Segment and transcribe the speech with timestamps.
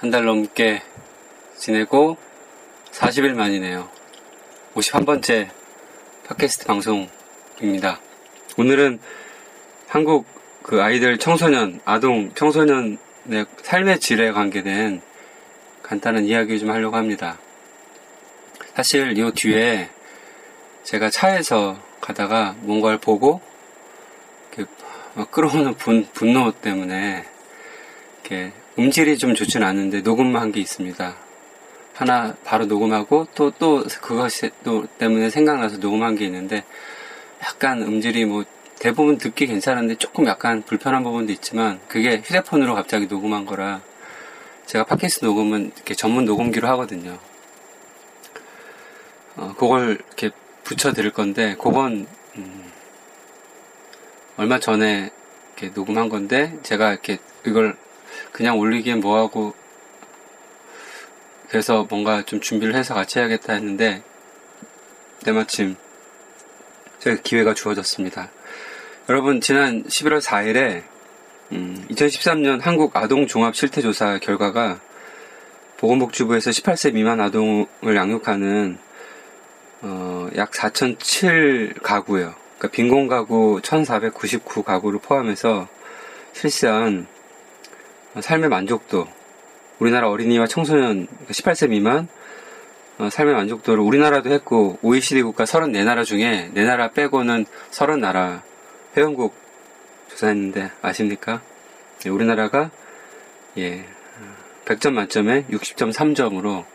[0.00, 0.82] 한 달 넘게
[1.58, 2.16] 지내고
[2.90, 3.86] 40일 만이네요.
[4.72, 5.50] 51번째
[6.26, 8.00] 팟캐스트 방송입니다.
[8.56, 8.98] 오늘은
[9.88, 10.24] 한국
[10.62, 12.96] 그 아이들 청소년, 아동, 청소년의
[13.60, 15.02] 삶의 질에 관계된
[15.82, 17.38] 간단한 이야기 좀 하려고 합니다.
[18.74, 19.90] 사실 이 뒤에
[20.82, 23.42] 제가 차에서 가다가 뭔가를 보고
[25.30, 27.26] 끌어오는 분, 분노 때문에
[28.22, 31.16] 이렇게 음질이 좀 좋지는 않은데 녹음만 한 게 있습니다.
[31.94, 36.64] 하나 바로 녹음하고 또 또 그것이 또 때문에 생각나서 녹음한 게 있는데
[37.42, 38.44] 약간 음질이 뭐
[38.78, 43.82] 대부분 듣기 괜찮은데 조금 약간 불편한 부분도 있지만 그게 휴대폰으로 갑자기 녹음한 거라
[44.64, 47.18] 제가 팟캐스트 녹음은 이렇게 전문 녹음기로 하거든요.
[49.36, 50.30] 어, 그걸 이렇게
[50.64, 52.70] 붙여 드릴 건데 그건 음,
[54.36, 55.10] 얼마 전에
[55.58, 57.76] 이렇게 녹음한 건데 제가 이렇게 이걸
[58.32, 59.54] 그냥 올리기엔 뭐하고
[61.48, 64.02] 그래서 뭔가 좀 준비를 해서 같이 해야겠다 했는데
[65.24, 65.76] 때마침
[67.00, 68.30] 제가 기회가 주어졌습니다.
[69.08, 70.82] 여러분 지난 11월 4일에
[71.52, 74.80] 음, 2013년 한국 아동 종합 실태 조사 결과가
[75.78, 78.78] 보건복지부에서 18세 미만 아동을 양육하는
[79.82, 82.34] 어, 약 4,007 가구예요.
[82.58, 85.68] 그러니까 빈곤 가구 1,499 가구를 포함해서
[86.34, 87.06] 실시한
[88.18, 89.06] 삶의 만족도,
[89.78, 92.08] 우리나라 어린이와 청소년 18세 미만
[92.98, 98.42] 어, 삶의 만족도를 우리나라도 했고 OECD 국가 34나라 중에 4나라 빼고는 30나라
[98.94, 99.34] 회원국
[100.08, 101.40] 조사했는데 아십니까?
[102.04, 102.70] 예, 우리나라가
[103.56, 103.86] 예
[104.66, 106.66] 100점 만점에 60.3점으로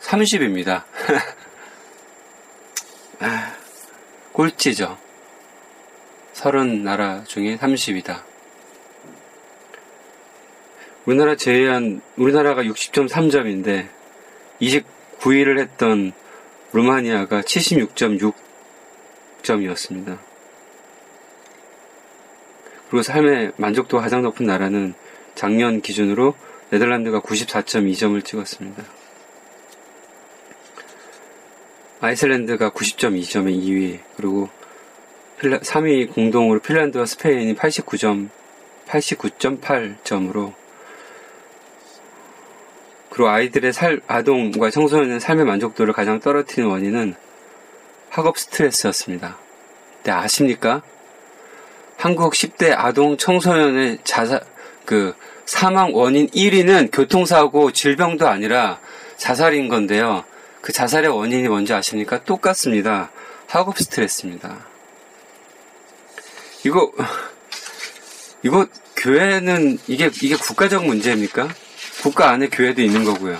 [0.00, 0.84] 30입니다.
[3.20, 3.54] 아,
[4.32, 4.96] 꼴찌죠.
[6.32, 8.31] 30나라 중에 30이다.
[11.04, 13.88] 우리나라 제외한, 우리나라가 60.3점인데,
[14.60, 16.12] 29위를 했던
[16.72, 20.18] 루마니아가 76.6점이었습니다.
[22.88, 24.94] 그리고 삶의 만족도가 가장 높은 나라는
[25.34, 26.36] 작년 기준으로
[26.70, 28.84] 네덜란드가 94.2점을 찍었습니다.
[32.00, 34.48] 아이슬란드가 90.2점에 2위, 그리고
[35.40, 38.28] 3위 공동으로 핀란드와 스페인이 89점,
[38.86, 40.61] 89.8점으로
[43.12, 47.14] 그리고 아이들의 살, 아동과 청소년의 삶의 만족도를 가장 떨어뜨리는 원인은
[48.08, 49.36] 학업 스트레스였습니다.
[50.04, 50.80] 네, 아십니까?
[51.98, 54.40] 한국 10대 아동 청소년의 자사,
[54.86, 55.14] 그,
[55.44, 58.80] 사망 원인 1위는 교통사고, 질병도 아니라
[59.18, 60.24] 자살인 건데요.
[60.62, 62.24] 그 자살의 원인이 뭔지 아십니까?
[62.24, 63.10] 똑같습니다.
[63.46, 64.64] 학업 스트레스입니다.
[66.64, 66.90] 이거,
[68.42, 71.48] 이거, 교회는, 이게, 이게 국가적 문제입니까?
[72.02, 73.38] 국가 안에 교회도 있는 거고요.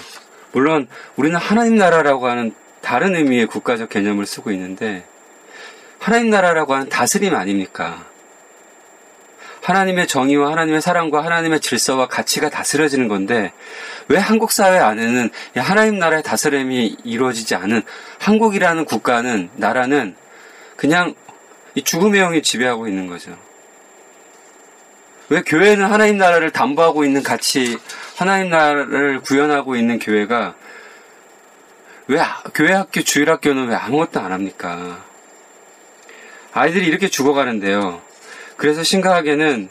[0.52, 0.86] 물론,
[1.16, 5.04] 우리는 하나님 나라라고 하는 다른 의미의 국가적 개념을 쓰고 있는데,
[5.98, 8.06] 하나님 나라라고 하는 다스림 아닙니까?
[9.62, 13.52] 하나님의 정의와 하나님의 사랑과 하나님의 질서와 가치가 다스려지는 건데
[14.08, 17.82] 왜 한국 사회 안에는 하나님 나라의 다스림이 이루어지지 않은
[18.18, 20.16] 한국이라는 국가는 나라는
[20.76, 21.14] 그냥
[21.84, 23.38] 죽음의 영이 지배하고 있는 거죠.
[25.28, 27.78] 왜 교회는 하나님 나라를 담보하고 있는 가치,
[28.22, 30.54] 하나님 나라를 구현하고 있는 교회가
[32.06, 32.20] 왜
[32.54, 35.04] 교회 학교, 주일 학교는 왜 아무것도 안 합니까?
[36.52, 38.00] 아이들이 이렇게 죽어가는데요.
[38.56, 39.70] 그래서 심각하게는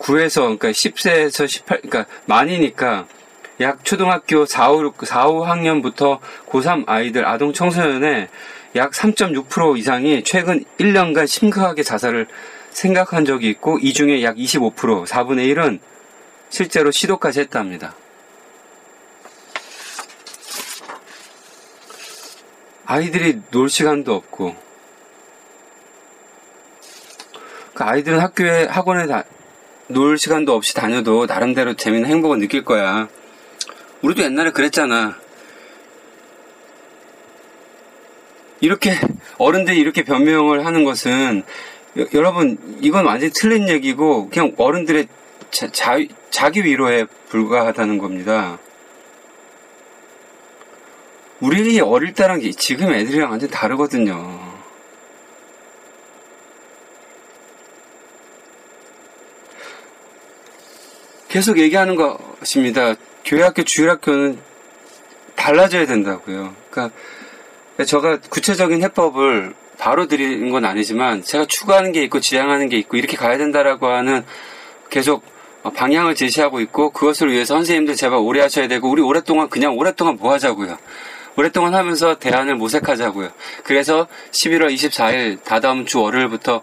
[0.00, 3.06] 9에서, 그러니까 10세에서 18, 그러니까 만이니까
[3.60, 8.28] 약 초등학교 4, 5, 4, 5학년부터 고3 아이들, 아동 청소년의
[8.74, 12.26] 약 3.6% 이상이 최근 1년간 심각하게 자살을
[12.70, 15.78] 생각한 적이 있고, 이 중에 약 25%, 4분의 1은
[16.50, 17.94] 실제로 시도까지 했답니다.
[22.84, 24.56] 아이들이 놀 시간도 없고
[27.72, 29.24] 그 아이들은 학교에 학원에 다,
[29.86, 33.08] 놀 시간도 없이 다녀도 나름대로 재밌는 행복을 느낄 거야.
[34.02, 35.16] 우리도 옛날에 그랬잖아.
[38.60, 38.98] 이렇게
[39.38, 41.44] 어른들이 이렇게 변명을 하는 것은
[41.96, 45.08] 여, 여러분 이건 완전히 틀린 얘기고 그냥 어른들의
[45.50, 45.98] 자, 자,
[46.30, 48.58] 자기 위로에 불과하다는 겁니다.
[51.40, 54.38] 우리 어릴 때랑 지금 애들이랑 완전 다르거든요.
[61.28, 62.94] 계속 얘기하는 것입니다.
[63.24, 64.38] 교회학교, 주일학교는
[65.36, 66.54] 달라져야 된다고요.
[66.70, 66.94] 그러니까
[67.86, 73.16] 제가 구체적인 해법을 바로 드리는 건 아니지만 제가 추구하는 게 있고 지향하는 게 있고 이렇게
[73.16, 74.24] 가야 된다라고 하는
[74.90, 75.24] 계속
[75.62, 80.32] 방향을 제시하고 있고 그것을 위해서 선생님들 제발 오래 하셔야 되고 우리 오랫동안 그냥 오랫동안 뭐
[80.32, 80.78] 하자고요.
[81.36, 83.30] 오랫동안 하면서 대안을 모색하자고요.
[83.62, 86.62] 그래서 11월 24일 다다음 주 월요일부터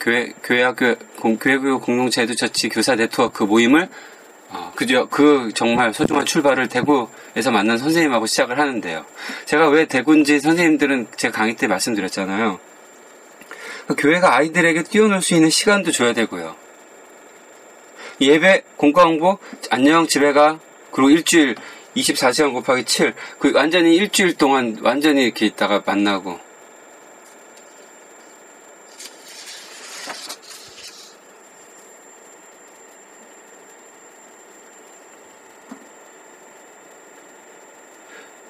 [0.00, 0.96] 교회 교회학교
[1.40, 3.88] 교회교육 공동체 에듀처치 교사 네트워크 모임을
[4.50, 9.04] 어, 그저 그 정말 소중한 출발을 대구에서 만난 선생님하고 시작을 하는데요.
[9.46, 12.60] 제가 왜 대구인지 선생님들은 제가 강의 때 말씀드렸잖아요.
[13.86, 16.54] 그 교회가 아이들에게 뛰어놀 수 있는 시간도 줘야 되고요.
[18.20, 19.38] 예배, 공과 공부,
[19.70, 20.58] 안녕 집에 가,
[20.90, 21.56] 그리고 일주일
[21.96, 23.14] 24시간 곱하기 7.
[23.38, 26.38] 그 완전히 일주일 동안 완전히 이렇게 있다가 만나고.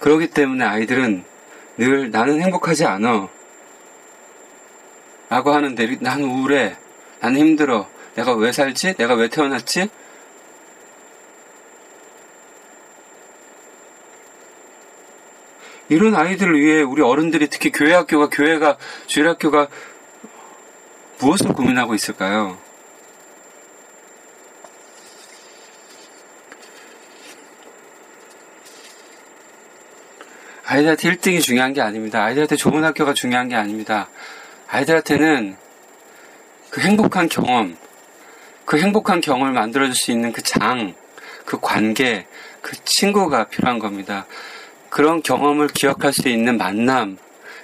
[0.01, 1.25] 그러기 때문에 아이들은
[1.79, 3.29] 늘 나는 행복하지 않아.
[5.31, 6.77] 라고 하는데 나는 우울해.
[7.21, 7.89] 나는 힘들어.
[8.15, 8.95] 내가 왜 살지?
[8.95, 9.89] 내가 왜 태어났지?
[15.89, 19.69] 이런 아이들을 위해 우리 어른들이 특히 교회 학교가 교회가 주일 학교가
[21.21, 22.59] 무엇을 고민하고 있을까요?
[30.65, 32.25] 아이들한테 1등이 중요한 게 아닙니다.
[32.25, 34.09] 아이들한테 좋은 학교가 중요한 게 아닙니다.
[34.67, 35.57] 아이들한테는
[36.71, 37.77] 그 행복한 경험,
[38.65, 40.95] 그 행복한 경험을 만들어줄 수 있는 그 장,
[41.45, 42.27] 그 관계,
[42.63, 44.27] 그 친구가 필요한 겁니다.
[44.89, 47.19] 그런 경험을 기억할 수 있는 만남,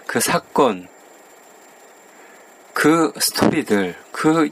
[0.07, 0.89] 그 사건,
[2.75, 4.51] 그 스토리들, 그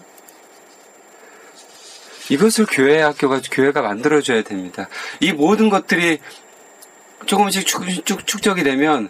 [2.30, 4.88] 이것을 교회 학교가 교회가 만들어줘야 됩니다.
[5.20, 6.18] 이 모든 것들이
[7.26, 9.08] 조금씩 축, 축, 축적이 되면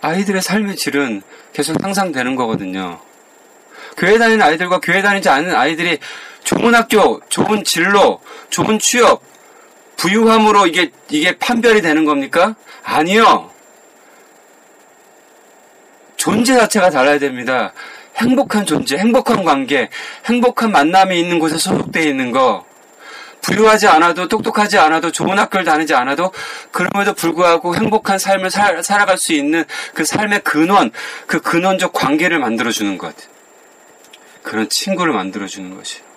[0.00, 3.00] 아이들의 삶의 질은 계속 향상되는 거거든요.
[3.96, 5.98] 교회 다니는 아이들과 교회 다니지 않은 아이들이
[6.48, 9.20] 좋은 학교, 좋은 진로, 좋은 취업,
[9.98, 12.54] 부유함으로 이게, 이게 판별이 되는 겁니까?
[12.82, 13.50] 아니요.
[16.16, 17.74] 존재 자체가 달라야 됩니다.
[18.16, 19.90] 행복한 존재, 행복한 관계,
[20.24, 22.64] 행복한 만남이 있는 곳에 소속되어 있는 거.
[23.42, 26.32] 부유하지 않아도 똑똑하지 않아도 좋은 학교를 다니지 않아도
[26.72, 30.92] 그럼에도 불구하고 행복한 삶을 살, 살아갈 수 있는 그 삶의 근원,
[31.26, 33.14] 그 근원적 관계를 만들어주는 것.
[34.42, 36.07] 그런 친구를 만들어주는 것이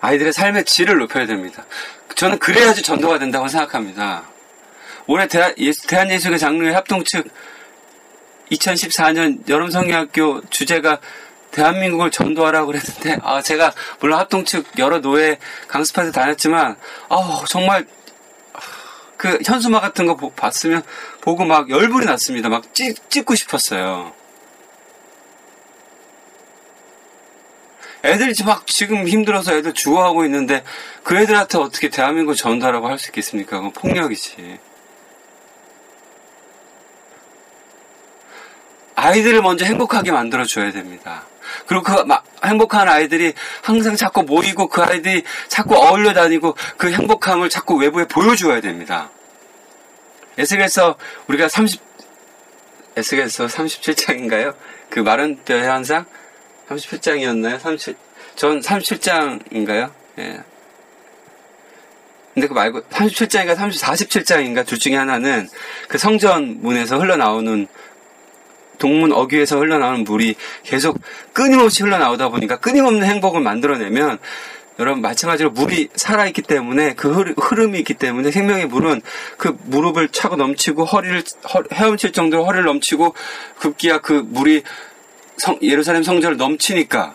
[0.00, 1.64] 아이들의 삶의 질을 높여야 됩니다.
[2.14, 4.24] 저는 그래야지 전도가 된다고 생각합니다.
[5.06, 5.54] 올해 대한,
[5.88, 7.28] 대한예술의 장르의 합동 측
[8.50, 10.98] 2014년 여름성경학교 주제가
[11.50, 15.38] 대한민국을 전도하라고 그랬는데, 아, 제가, 물론 합동 측 여러 노예
[15.68, 16.76] 강습하서 다녔지만,
[17.08, 17.86] 아 정말,
[19.16, 20.82] 그 현수막 같은 거 봤으면,
[21.20, 22.48] 보고 막 열불이 났습니다.
[22.48, 24.12] 막 찍, 찍고 싶었어요.
[28.04, 30.62] 애들이 막 지금 힘들어서 애들 죽어가고 있는데
[31.02, 33.56] 그 애들한테 어떻게 대한민국 전도하라고 할 수 있겠습니까?
[33.56, 34.58] 그건 폭력이지.
[38.94, 41.24] 아이들을 먼저 행복하게 만들어줘야 됩니다.
[41.66, 42.04] 그리고 그
[42.44, 48.60] 행복한 아이들이 항상 자꾸 모이고 그 아이들이 자꾸 어울려 다니고 그 행복함을 자꾸 외부에 보여줘야
[48.60, 49.10] 됩니다.
[50.36, 50.96] 에스겔서
[51.28, 51.80] 우리가 30,
[52.96, 54.54] 에스겔서 37장인가요?
[54.90, 56.04] 그 마른 뼈 현상?
[56.68, 57.58] 37장이었나요?
[57.58, 57.94] 37,
[58.36, 59.90] 전 37장인가요?
[60.18, 60.40] 예.
[62.34, 65.48] 근데 그 말고 37장인가 30, 47장인가 둘 중에 하나는
[65.88, 67.66] 그 성전 문에서 흘러나오는
[68.78, 71.00] 동문 어귀에서 흘러나오는 물이 계속
[71.32, 74.18] 끊임없이 흘러나오다 보니까 끊임없는 행복을 만들어내면
[74.78, 79.02] 여러분 마찬가지로 물이 살아있기 때문에 그 흐름이 있기 때문에 생명의 물은
[79.36, 81.24] 그 무릎을 차고 넘치고 허리를
[81.72, 83.14] 헤엄칠 정도로 허리를 넘치고
[83.58, 84.62] 급기야 그 물이
[85.38, 87.14] 성, 예루살렘 성전을 넘치니까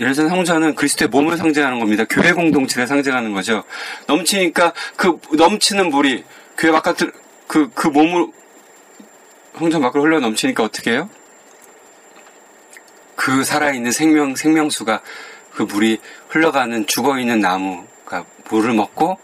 [0.00, 2.04] 예루살렘 성전은 그리스도의 몸을 상징하는 겁니다.
[2.08, 3.64] 교회 공동체를 상징하는 거죠.
[4.06, 6.24] 넘치니까 그 넘치는 물이
[6.56, 7.10] 교회 바깥으로
[7.46, 8.28] 그, 그 몸을
[9.58, 11.10] 홍천 밖으로 흘러 넘치니까 어떻게 해요?
[13.16, 15.02] 그 살아있는 생명, 생명수가
[15.52, 19.18] 그 물이 흘러가는 죽어있는 나무가 물을 먹고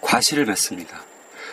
[0.00, 1.05] 과실을 맺습니다.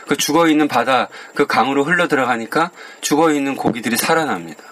[0.07, 4.63] 그 죽어 있는 바다, 그 강으로 흘러 들어가니까 죽어 있는 고기들이 살아납니다.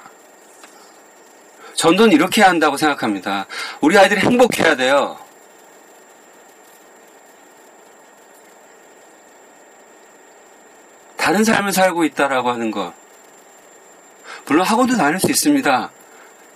[1.76, 3.48] 전도는 이렇게 한다고 생각합니다.
[3.80, 5.18] 우리 아이들이 행복해야 돼요.
[11.18, 12.94] 다른 삶을 살고 있다라고 하는 것.
[14.48, 15.92] 물론 학원도 다닐 수 있습니다.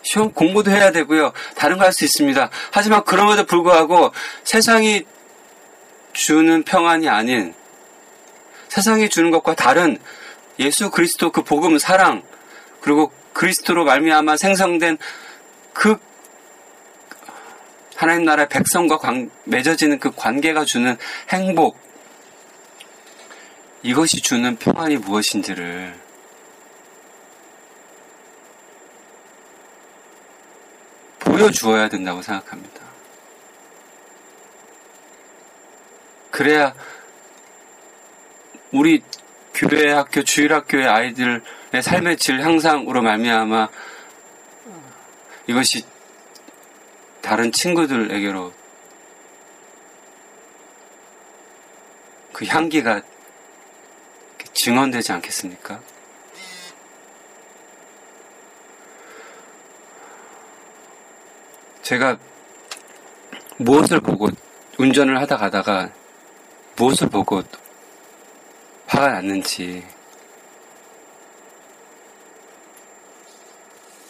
[0.01, 1.34] 시험 공부도 해야 되고요.
[1.55, 2.50] 다른 거 할 수 있습니다.
[2.72, 4.12] 하지만 그럼에도 불구하고
[4.44, 5.05] 세상이
[6.13, 7.53] 주는 평안이 아닌
[8.75, 9.98] 세상이 주는 것과 다른
[10.60, 12.24] 예수 그리스도 그 복음 사랑
[12.82, 14.98] 그리고 그리스도로 말미암아 생성된
[15.72, 15.98] 그
[17.96, 20.98] 하나님 나라의 백성과 관, 맺어지는 그 관계가 주는
[21.29, 21.77] 행복
[23.82, 25.98] 이것이 주는 평안이 무엇인지를
[31.20, 32.82] 보여주어야 된다고 생각합니다.
[36.29, 36.74] 그래야
[38.75, 39.01] 우리
[39.53, 41.41] 교회 학교 주일 학교의 아이들의
[41.82, 43.70] 삶의 질 향상으로 말미암아
[45.48, 45.86] 이것이
[47.22, 48.53] 다른 친구들에게로
[52.34, 53.01] 그 향기가
[54.51, 55.79] 증언되지 않겠습니까?
[61.82, 62.17] 제가
[63.55, 64.27] 무엇을 보고
[64.77, 65.91] 운전을 하다 가다가
[66.75, 67.41] 무엇을 보고
[68.88, 69.84] 화가 났는지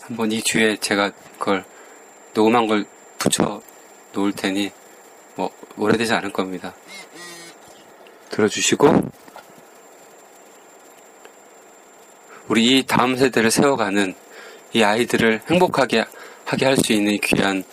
[0.01, 1.65] 한번 이 뒤에 제가 그걸
[2.33, 2.85] 녹음한 걸
[3.17, 3.61] 붙여
[4.13, 4.71] 놓을 테니
[5.35, 6.75] 뭐 오래되지 않을 겁니다.
[8.29, 9.11] 들어주시고
[12.47, 14.13] 우리 이 다음 세대를 세워가는
[14.73, 16.05] 이 아이들을 행복하게
[16.45, 17.63] 하게 할 수 있는 귀한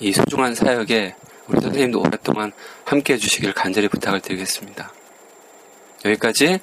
[0.00, 1.14] 이 소중한 사역에
[1.48, 2.52] 우리 선생님도 오랫동안
[2.84, 4.92] 함께 해주시길 간절히 부탁을 드리겠습니다.
[6.06, 6.60] 여기까지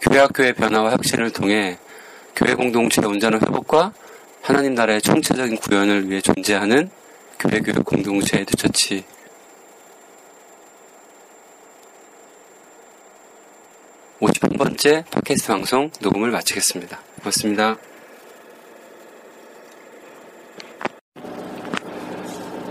[0.00, 1.78] 교회학교의 변화와 혁신을 통해
[2.34, 3.92] 교회 공동체의 온전한 회복과
[4.42, 6.90] 하나님 나라의 총체적인 구현을 위해 존재하는
[7.38, 9.04] 교회 교육 공동체 에듀처치
[14.20, 17.00] 51번째 팟캐스트 방송 녹음을 마치겠습니다.
[17.20, 17.76] 고맙습니다.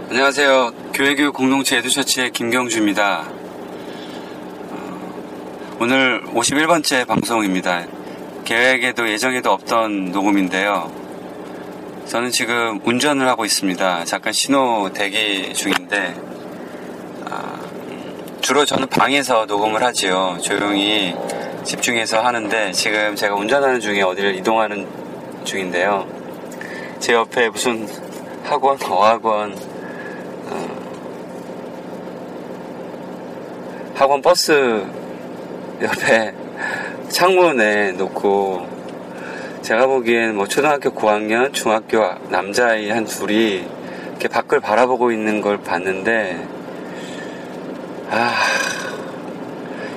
[0.09, 0.88] 안녕하세요.
[0.99, 3.23] 교회교육 공동체 에듀처치의 김경주입니다.
[4.69, 7.85] 어, 오늘 51번째 방송입니다.
[8.43, 10.91] 계획에도 예정에도 없던 녹음인데요.
[12.05, 14.03] 저는 지금 운전을 하고 있습니다.
[14.03, 16.21] 잠깐 신호 대기 중인데
[17.29, 17.57] 아,
[18.41, 20.37] 주로 저는 방에서 녹음을 하지요.
[20.41, 21.15] 조용히
[21.63, 24.85] 집중해서 하는데 지금 제가 운전하는 중에 어디를 이동하는
[25.45, 26.05] 중인데요.
[26.99, 27.87] 제 옆에 무슨
[28.43, 29.68] 학원, 어학원,
[33.99, 34.81] 학원 버스
[35.81, 36.33] 옆에
[37.09, 38.65] 창문에 놓고
[39.61, 43.67] 제가 보기엔 뭐 초등학교 고학년, 중학교 남자아이 한 둘이
[44.11, 46.47] 이렇게 밖을 바라보고 있는 걸 봤는데
[48.09, 48.35] 아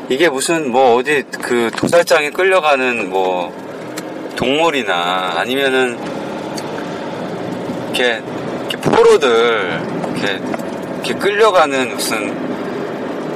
[0.09, 3.55] 이게 무슨 뭐 어디 그 도살장에 끌려가는 뭐
[4.35, 5.97] 동물이나 아니면은
[7.85, 8.21] 이렇게,
[8.69, 9.81] 이렇게 포로들
[10.17, 10.41] 이렇게,
[10.95, 12.62] 이렇게 끌려가는 무슨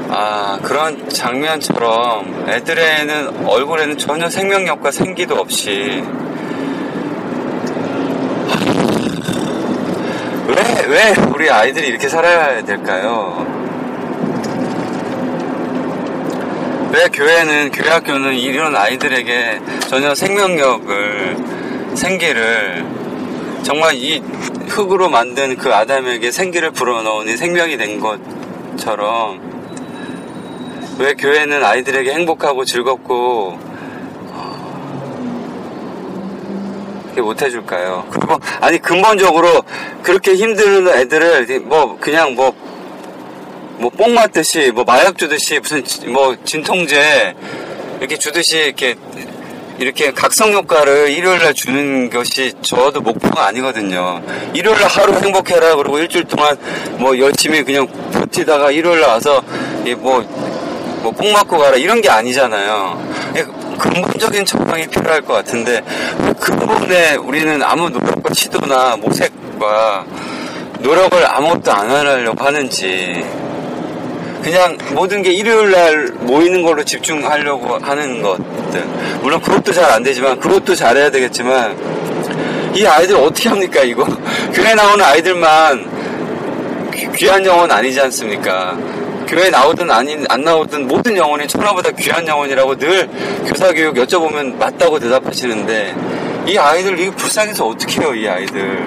[0.08, 6.04] 아 그런 장면처럼 애들에는 얼굴에는 전혀 생명력과 생기도 없이
[10.48, 13.44] 왜, 왜 우리 아이들이 이렇게 살아야 될까요?
[16.92, 21.36] 왜 교회는 교회 학교는 이런 아이들에게 전혀 생명력을
[21.94, 22.86] 생기를
[23.64, 24.22] 정말 이
[24.68, 29.45] 흙으로 만든 그 아담에게 생기를 불어넣은 생명이 된 것처럼
[30.98, 33.58] 왜 교회는 아이들에게 행복하고 즐겁고
[37.22, 38.06] 못 해줄까요?
[38.10, 39.62] 그리고 아니 근본적으로
[40.02, 42.54] 그렇게 힘든 애들을 뭐 그냥 뭐
[43.78, 47.34] 뭐뽕 맞듯이 뭐 마약 주듯이 무슨 뭐 진통제
[48.00, 48.96] 이렇게 주듯이 이렇게
[49.78, 54.22] 이렇게 각성 효과를 일요일날 주는 것이 저도 목표가 아니거든요.
[54.54, 56.56] 일요일날 하루 행복해라 그리고 일주일 동안
[56.98, 59.42] 뭐 열심히 그냥 버티다가 일요일날 와서
[59.98, 60.24] 뭐
[61.06, 63.00] 뭐뽕 맞고 가라 이런 게 아니잖아요.
[63.78, 65.82] 근본적인 처방이 필요할 것 같은데
[66.40, 70.04] 그 부분에 우리는 아무 노력과 시도나 모색과
[70.80, 73.24] 노력을 아무것도 안 하려고 하는지
[74.42, 78.82] 그냥 모든 게 일요일 날 모이는 걸로 집중하려고 하는 것들.
[79.20, 84.04] 물론 그것도 잘 안 되지만 그것도 잘해야 되겠지만 이 아이들 어떻게 합니까 이거?
[84.52, 88.76] 교회 나오는 아이들만 귀- 귀한 영혼 아니지 않습니까
[89.26, 93.08] 교회 나오든 아닌 안 나오든 모든 영혼이 천하보다 귀한 영혼이라고 늘
[93.46, 95.94] 교사 교육 여쭤보면 맞다고 대답하시는데
[96.46, 98.86] 이 아이들 이거 불쌍해서 어떻게 해요 이 아이들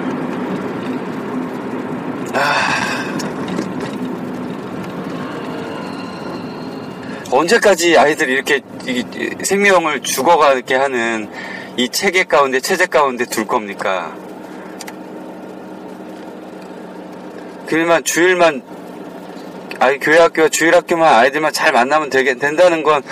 [7.30, 8.60] 언제까지 아이들이 이렇게
[9.42, 11.30] 생명을 죽어가게 하는
[11.76, 14.16] 이 체계 가운데 체제 가운데 둘 겁니까?
[17.66, 18.62] 그일만 주일만
[19.80, 23.02] 아이 교회 학교와 주일 학교만 아이들만 잘 만나면 되게 된다는 건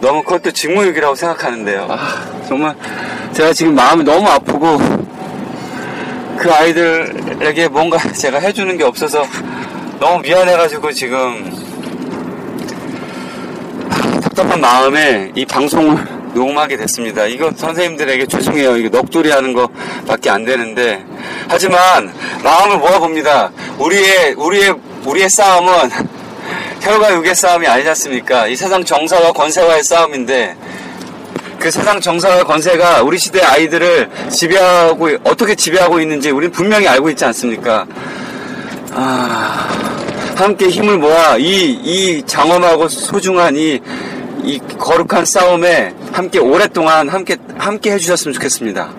[0.00, 1.88] 너무 그것도 직무유기라고 생각하는데요.
[1.90, 2.76] 아, 정말
[3.32, 4.78] 제가 지금 마음이 너무 아프고
[6.38, 9.26] 그 아이들에게 뭔가 제가 해주는 게 없어서
[9.98, 11.50] 너무 미안해가지고 지금
[14.22, 17.26] 답답한 마음에 이 방송을 녹음하게 됐습니다.
[17.26, 18.76] 이거 선생님들에게 죄송해요.
[18.76, 19.68] 이거 넋두리 하는 거
[20.06, 21.04] 밖에 안 되는데.
[21.48, 22.12] 하지만
[22.42, 23.50] 마음을 모아봅니다.
[23.78, 24.74] 우리의, 우리의,
[25.04, 26.11] 우리의 싸움은
[26.82, 28.48] 혈과 육의 싸움이 아니지 않습니까?
[28.48, 30.56] 이 세상 정사와 권세와의 싸움인데
[31.56, 37.24] 그 세상 정사와 권세가 우리 시대 아이들을 지배하고, 어떻게 지배하고 있는지 우리는 분명히 알고 있지
[37.24, 37.86] 않습니까?
[38.90, 39.68] 아,
[40.34, 43.80] 함께 힘을 모아 이, 이 장엄하고 소중한 이,
[44.42, 48.92] 이 거룩한 싸움에 함께 오랫동안 함께, 함께 해주셨으면 좋겠습니다.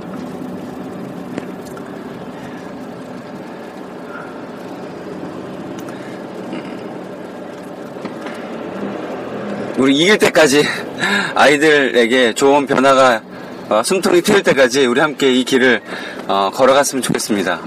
[9.83, 10.63] 우리 이길 때까지
[11.35, 13.21] 아이들에게 좋은 변화가
[13.67, 15.81] 어, 숨통이 트일 때까지 우리 함께 이 길을
[16.25, 17.59] 어, 걸어갔으면 좋겠습니다.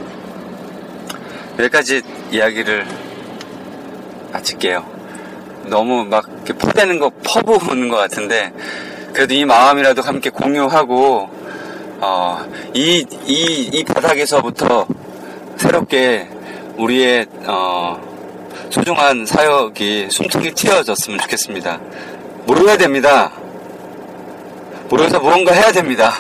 [1.58, 2.00] 여기까지
[2.32, 2.86] 이야기를
[4.32, 4.82] 마칠게요.
[5.66, 8.50] 너무 막 이렇게 퍼대는 거 퍼부는 것 같은데
[9.12, 11.28] 그래도 이 마음이라도 함께 공유하고
[12.00, 14.86] 어, 이, 이, 이 바닥에서부터
[15.58, 16.30] 새롭게
[16.78, 18.15] 우리의 어,
[18.70, 21.80] 소중한 사역이 숨통이 튀어졌으면 좋겠습니다.
[22.46, 23.32] 모여야 됩니다.
[24.88, 26.14] 모여서 무언가 해야 됩니다.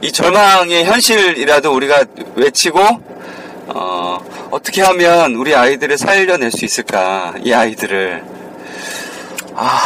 [0.00, 2.04] 이 절망의 현실이라도 우리가
[2.36, 2.80] 외치고
[3.68, 4.18] 어,
[4.50, 7.34] 어떻게 하면 우리 아이들을 살려낼 수 있을까?
[7.42, 8.24] 이 아이들을
[9.54, 9.80] 아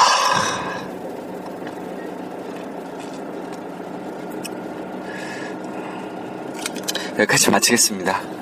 [7.19, 8.42] 여기까지 마치겠습니다.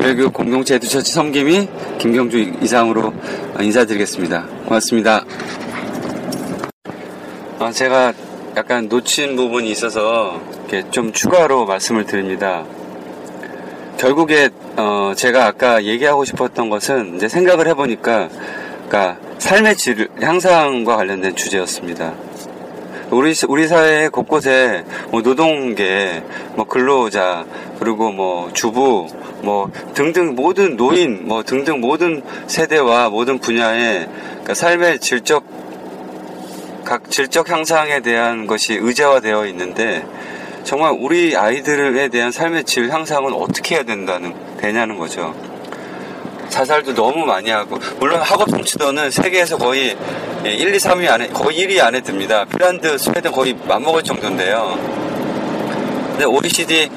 [0.00, 3.12] 그리고 공동체 에듀처치 섬김이 김경주 이상으로
[3.60, 4.46] 인사드리겠습니다.
[4.64, 5.24] 고맙습니다.
[7.58, 8.12] 어, 제가
[8.56, 10.40] 약간 놓친 부분이 있어서
[10.92, 12.64] 좀 추가로 말씀을 드립니다.
[13.98, 18.28] 결국에 어, 제가 아까 얘기하고 싶었던 것은 이제 생각을 해보니까
[18.86, 22.14] 그러니까 삶의 질 향상과 관련된 주제였습니다.
[23.10, 26.22] 우리 우리 사회 곳곳에 뭐 노동계,
[26.54, 27.46] 뭐 근로자,
[27.80, 29.08] 그리고 뭐 주부,
[29.42, 35.44] 뭐 등등 모든 노인, 뭐 등등 모든 세대와 모든 분야의 그러니까 삶의 질적
[36.84, 40.04] 각 질적 향상에 대한 것이 의제화되어 있는데
[40.64, 45.34] 정말 우리 아이들에 대한 삶의 질 향상은 어떻게 해야 된다는 되냐는 거죠.
[46.48, 49.96] 자살도 너무 많이 하고 물론 학업 성취도는 세계에서 거의
[50.44, 52.44] 1, 2, 3위 안에 거의 1위 안에 듭니다.
[52.46, 54.78] 핀란드, 스웨덴 거의 맞먹을 정도인데요.
[56.10, 56.90] 근데 OECD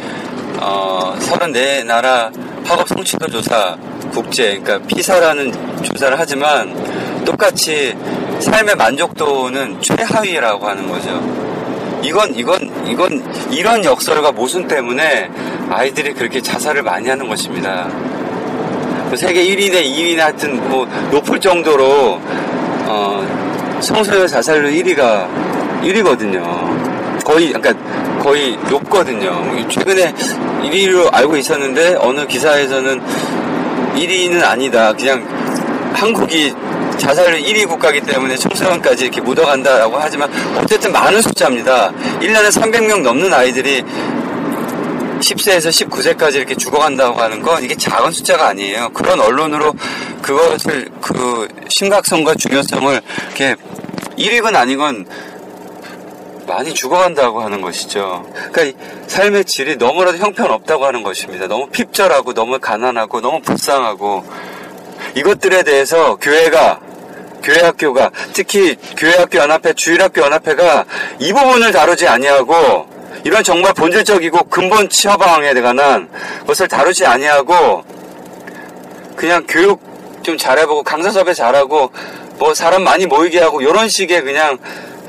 [0.60, 2.32] 어, 34나라
[2.66, 3.78] 학업 성취도 조사
[4.12, 7.96] 국제 그러니까 피사라는 조사를 하지만 똑같이
[8.40, 11.10] 삶의 만족도는 최하위라고 하는 거죠.
[12.04, 15.30] 이건 이건 이건 이런 역설과 모순 때문에
[15.70, 17.88] 아이들이 그렇게 자살을 많이 하는 것입니다.
[19.08, 22.20] 뭐 세계 1위나 2위나 하여튼 뭐 높을 정도로
[22.88, 25.28] 어, 청소년 자살률 1위가
[25.82, 27.24] 1위거든요.
[27.24, 27.74] 거의 그러니까
[28.22, 29.68] 거의 높거든요.
[29.68, 30.14] 최근에
[30.64, 33.02] 1위로 알고 있었는데 어느 기사에서는
[33.96, 34.94] 1위는 아니다.
[34.94, 35.26] 그냥
[35.94, 36.54] 한국이
[36.98, 41.92] 자살률 1위 국가이기 때문에 청소년까지 이렇게 묻어간다라고 하지만 어쨌든 많은 숫자입니다.
[42.20, 43.84] 1년에 300명 넘는 아이들이
[45.20, 48.90] 10세에서 19세까지 이렇게 죽어간다고 하는 건 이게 작은 숫자가 아니에요.
[48.90, 49.74] 그런 언론으로
[50.22, 53.56] 그것을 그 심각성과 중요성을 이렇게
[54.18, 55.06] 1위건 아니건
[56.52, 58.30] 많이 죽어간다고 하는 것이죠.
[58.52, 61.48] 그러니까 삶의 질이 너무나도 형편없다고 하는 것입니다.
[61.48, 64.26] 너무 핍절하고 너무 가난하고 너무 불쌍하고
[65.16, 66.82] 이것들에 대해서 교회가
[67.42, 70.86] 교회 학교가 특히 교회 학교 연합회 주일 학교 연합회가
[71.20, 72.86] 이 부분을 다루지 아니하고
[73.24, 76.10] 이런 정말 본질적이고 근본 처방에 관한
[76.46, 77.84] 것을 다루지 아니하고
[79.16, 79.80] 그냥 교육
[80.22, 81.92] 좀 잘해보고 강사 섭외 잘하고
[82.38, 84.58] 뭐 사람 많이 모이게 하고 이런 식의 그냥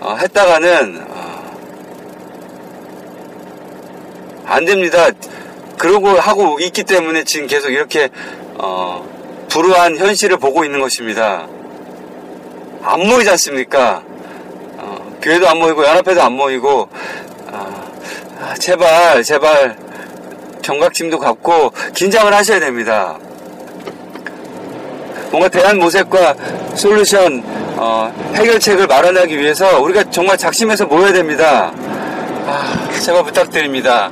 [0.00, 1.22] 어, 했다가는 어,
[4.44, 5.08] 안 됩니다.
[5.78, 8.08] 그러고 하고 있기 때문에 지금 계속 이렇게
[8.54, 9.04] 어,
[9.48, 11.46] 불우한 현실을 보고 있는 것입니다.
[12.82, 14.02] 안 모이지 않습니까?
[14.78, 16.88] 어, 교회도 안 모이고 연합회도 안 모이고
[17.50, 17.84] 아,
[18.40, 19.76] 아, 제발 제발
[20.62, 23.18] 경각심도 갖고 긴장을 하셔야 됩니다.
[25.30, 26.34] 뭔가 대안 모색과
[26.74, 27.42] 솔루션
[27.76, 31.72] 어, 해결책을 마련하기 위해서 우리가 정말 작심해서 모여야 됩니다.
[32.46, 34.10] 아, 제발 부탁드립니다.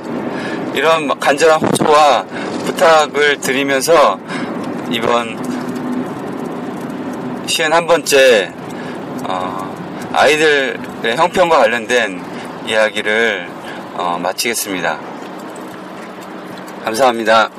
[0.73, 2.23] 이런 간절한 호소와
[2.65, 4.19] 부탁을 드리면서
[4.89, 5.37] 이번
[7.47, 8.53] 시엔 한 번째
[9.27, 12.23] 어, 아이들의 형편과 관련된
[12.67, 13.49] 이야기를
[13.95, 14.99] 어, 마치겠습니다.
[16.85, 17.49] 감사합니다.